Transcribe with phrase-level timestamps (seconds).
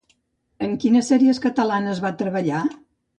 [0.67, 2.63] En quines sèries catalanes va treballar?